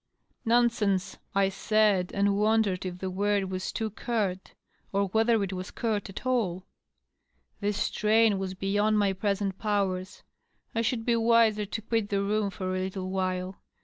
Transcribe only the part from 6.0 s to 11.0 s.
at all. This strain was beyond my present powers; I